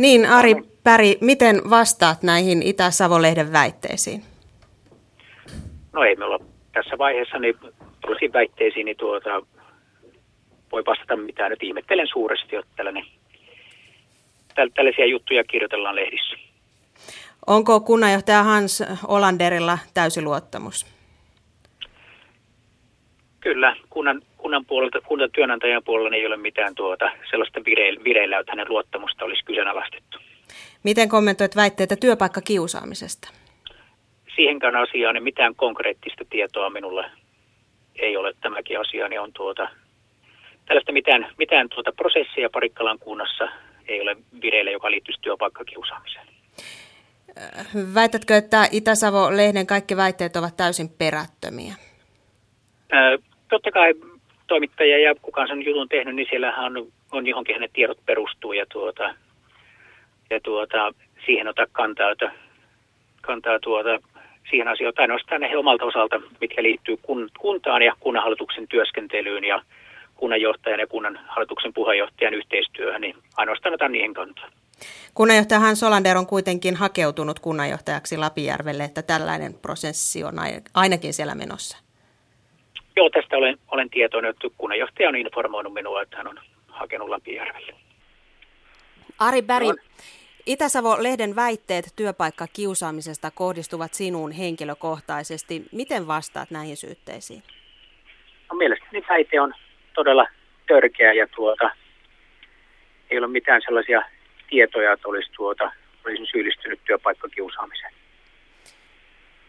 [0.00, 4.22] Niin, Ari Päri, miten vastaat näihin Itä-Savon-lehden väitteisiin?
[5.92, 6.38] No ei me olla
[6.72, 7.54] tässä vaiheessa niin
[8.06, 9.42] tosi väitteisiin, niin tuota,
[10.72, 11.50] voi vastata mitään.
[11.50, 13.04] Nyt ihmettelen suuresti, että tällainen,
[14.74, 16.36] tällaisia juttuja kirjoitellaan lehdissä.
[17.46, 20.99] Onko kunnanjohtaja Hans Olanderilla täysi luottamus?
[23.50, 28.52] Kyllä, kunnan, kunnan puolelta, kunnan työnantajan puolella ei ole mitään tuota, sellaista vireillä, vireillä, että
[28.52, 30.18] hänen luottamusta olisi kyseenalaistettu.
[30.82, 33.28] Miten kommentoit väitteitä työpaikkakiusaamisesta?
[34.36, 37.04] Siihenkään asiaan niin mitään konkreettista tietoa minulle
[37.96, 39.68] ei ole tämäkin asia, niin on tuota,
[40.66, 43.48] tällaista mitään, mitään tuota prosessia Parikkalan kunnassa
[43.88, 46.26] ei ole vireillä, joka liittyisi työpaikkakiusaamiseen.
[47.94, 51.74] Väitätkö, että Itä-Savo-lehden kaikki väitteet ovat täysin perättömiä?
[53.50, 53.94] Totta kai
[54.46, 58.66] toimittaja ja kukaan sen jutun tehnyt, niin siellähän on, on johonkin hänen tiedot perustuu ja,
[58.72, 59.14] tuota,
[60.30, 60.94] ja tuota,
[61.26, 62.32] siihen ottaa kantaa, että,
[63.20, 63.98] kantaa tuota,
[64.50, 69.62] siihen asioihin ainoastaan ne omalta osalta, mitkä liittyy kun, kuntaan ja kunnanhallituksen työskentelyyn ja
[70.16, 74.48] kunnanjohtajan ja kunnan hallituksen puheenjohtajan yhteistyöhön, niin ainoastaan otan niihin kantaa.
[75.14, 80.34] Kunnanjohtaja Hans Solander on kuitenkin hakeutunut kunnanjohtajaksi Lapijärvelle, että tällainen prosessi on
[80.74, 81.89] ainakin siellä menossa.
[82.96, 87.74] Joo, tästä olen, olen tietoinen, että kunnanjohtaja on informoinut minua, että hän on hakenut Lapijärvelle.
[89.18, 89.74] Ari Berg, no.
[90.46, 95.62] Itä-Savo-lehden väitteet työpaikkakiusaamisesta kohdistuvat sinuun henkilökohtaisesti.
[95.72, 97.42] Miten vastaat näihin syytteisiin?
[98.52, 99.54] No, mielestäni väite on
[99.94, 100.26] todella
[100.66, 101.70] törkeä ja tuota,
[103.10, 104.02] ei ole mitään sellaisia
[104.50, 105.72] tietoja, että olisi tuota,
[106.04, 107.94] olisin syyllistynyt työpaikkakiusaamiseen.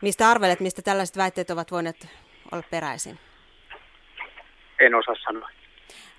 [0.00, 2.08] Mistä arvelet, mistä tällaiset väitteet ovat voineet
[2.52, 3.18] olla peräisin?
[4.80, 5.48] En osaa sanoa.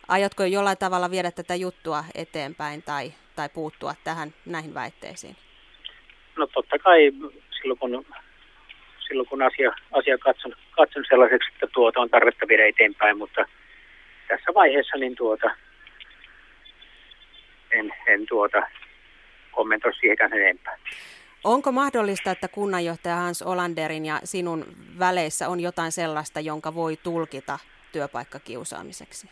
[0.08, 5.36] Aiotko jollain tavalla viedä tätä juttua eteenpäin tai, tai puuttua tähän näihin väitteisiin?
[6.38, 7.12] No totta kai
[7.62, 8.06] silloin kun,
[9.08, 13.46] silloin kun asia, asia katson, katson sellaiseksi, että tuota on tarvetta viedä eteenpäin, mutta
[14.28, 15.50] tässä vaiheessa niin tuota,
[17.72, 18.62] en, en tuota,
[19.52, 20.78] kommentoi siihen enempää.
[21.44, 24.66] Onko mahdollista, että kunnanjohtaja Hans Olanderin ja sinun
[25.00, 27.60] väleissä on jotain sellaista, jonka voi tulkita
[27.92, 29.30] työpaikkakiusaamiseksi?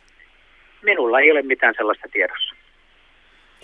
[0.84, 2.56] Minulla ei ole mitään sellaista tiedossa.